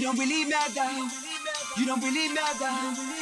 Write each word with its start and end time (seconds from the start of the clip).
You 0.00 0.06
don't 0.06 0.18
really 0.18 0.46
matter. 0.46 1.10
You 1.76 1.84
don't 1.84 2.00
really 2.00 2.32
matter. 2.32 3.19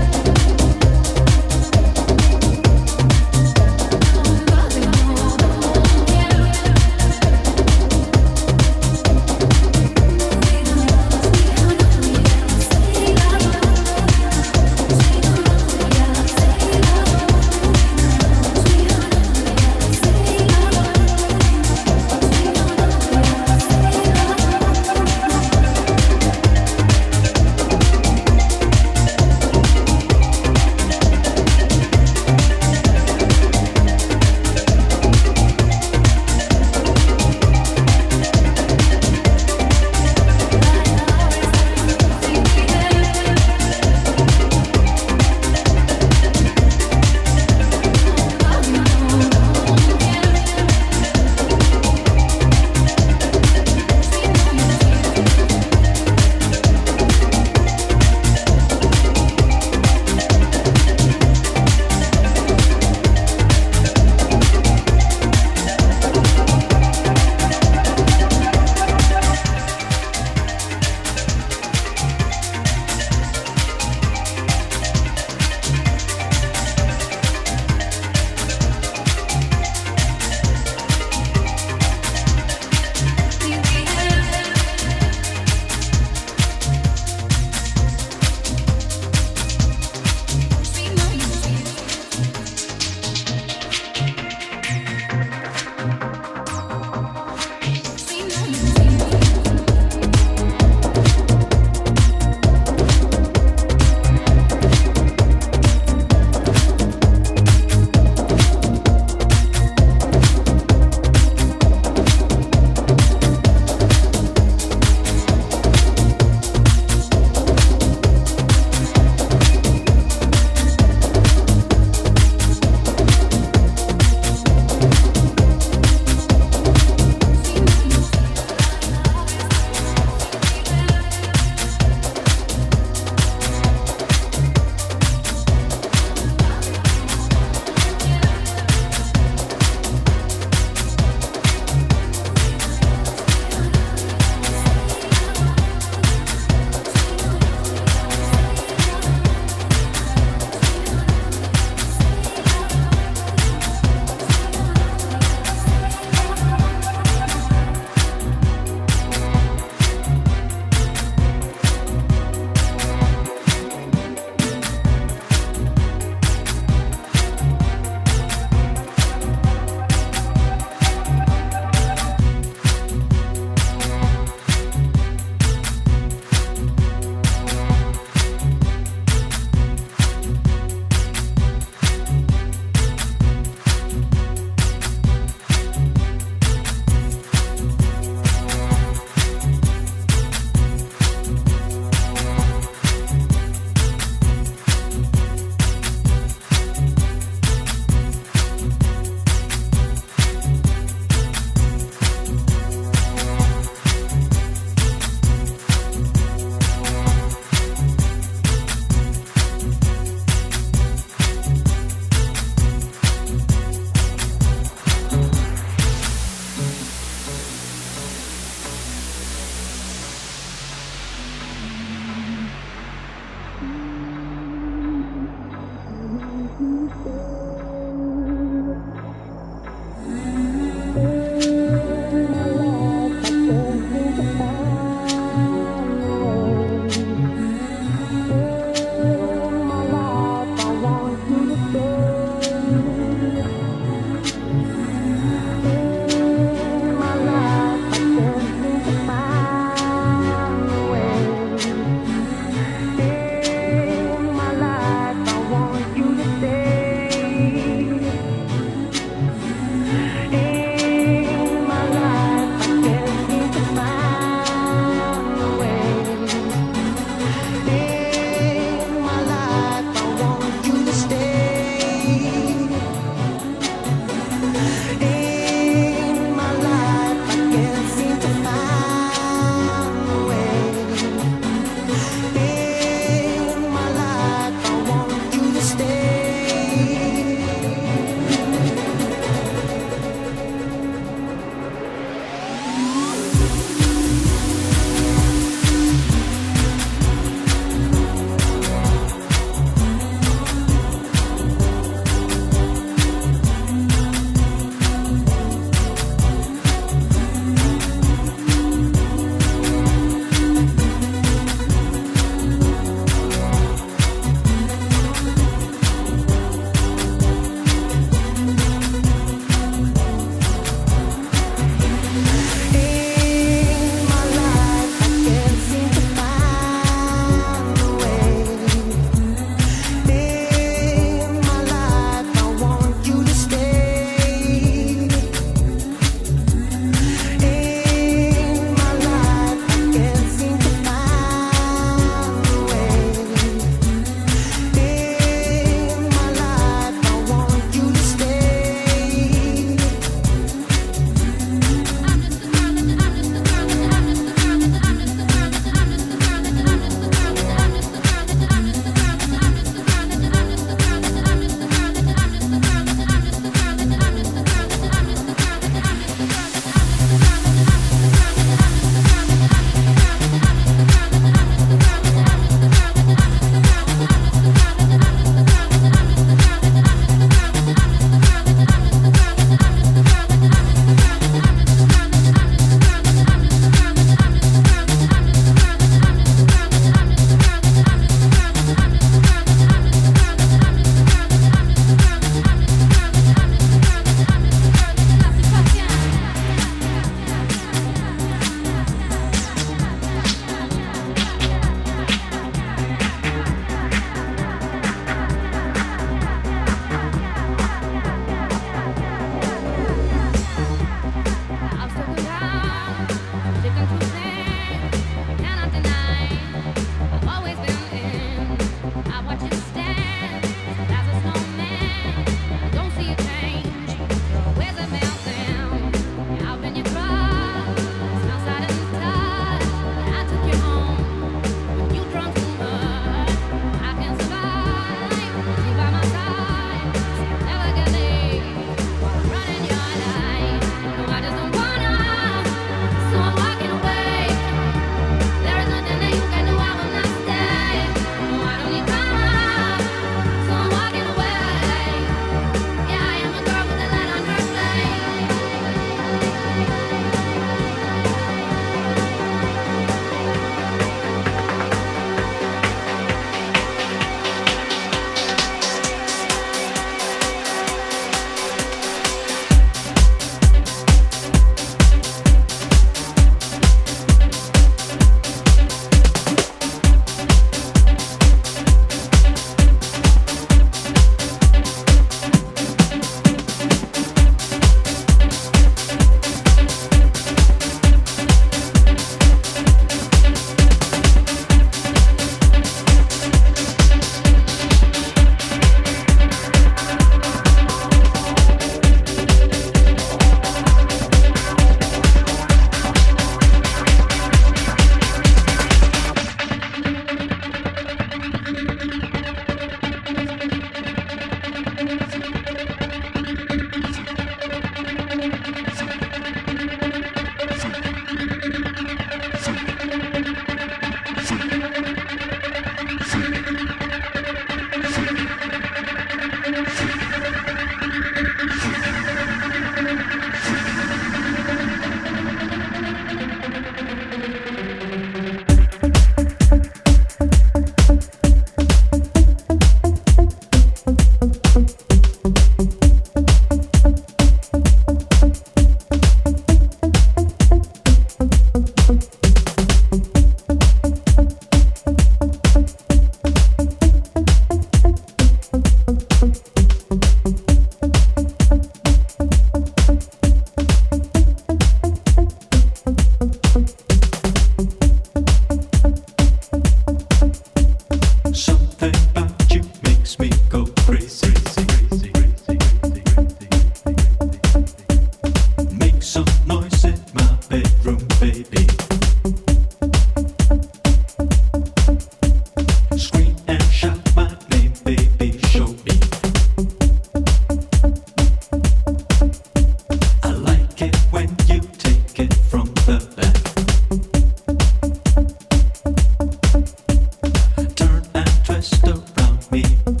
me. 599.51 600.00